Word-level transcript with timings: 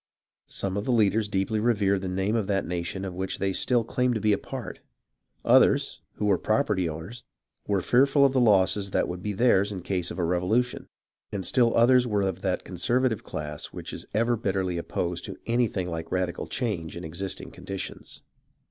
Some 0.47 0.77
of 0.77 0.85
the 0.85 0.91
leaders 0.91 1.27
deeply 1.27 1.59
revered 1.59 2.01
the 2.01 2.07
name 2.07 2.35
of 2.35 2.47
the 2.47 2.63
nation 2.63 3.05
of 3.05 3.13
which 3.13 3.37
they 3.37 3.53
still 3.53 3.83
claimed 3.83 4.15
to 4.15 4.19
be 4.19 4.33
a 4.33 4.37
part; 4.39 4.79
others, 5.45 6.01
who 6.13 6.25
were 6.25 6.39
property 6.39 6.89
owners, 6.89 7.23
were 7.67 7.81
fearful 7.81 8.25
of 8.25 8.33
the 8.33 8.41
losses 8.41 8.89
that 8.89 9.07
would 9.07 9.21
be 9.21 9.33
theirs 9.33 9.71
in 9.71 9.83
case 9.83 10.09
of 10.09 10.17
a 10.17 10.23
revolution; 10.23 10.87
and 11.31 11.45
still 11.45 11.75
others 11.77 12.07
were 12.07 12.23
of 12.23 12.41
that 12.41 12.63
conservative 12.63 13.23
class 13.23 13.67
which 13.67 13.93
is 13.93 14.07
ever 14.11 14.35
bitterly 14.35 14.79
opposed 14.79 15.23
to 15.25 15.37
anything 15.45 15.87
like 15.87 16.07
a 16.07 16.15
radical 16.15 16.47
change 16.47 16.97
in 16.97 17.03
existing 17.03 17.51
conditions. 17.51 18.23